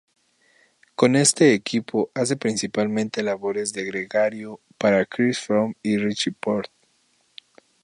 Con 0.95 1.15
este 1.15 1.53
equipo 1.53 2.09
hace 2.15 2.35
principalmente 2.35 3.21
labores 3.21 3.71
de 3.71 3.85
gregario 3.85 4.59
para 4.79 5.05
Chris 5.05 5.37
Froome 5.39 5.75
y 5.83 5.99
Richie 5.99 6.31
Porte. 6.31 6.71